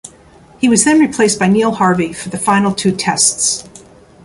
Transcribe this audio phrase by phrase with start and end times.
[0.57, 3.69] He was then replaced by Neil Harvey for the final two Tests.